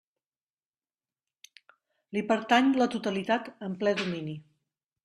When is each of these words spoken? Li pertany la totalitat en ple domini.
Li 2.17 2.25
pertany 2.33 2.73
la 2.81 2.89
totalitat 2.99 3.53
en 3.71 3.79
ple 3.85 3.97
domini. 4.03 4.37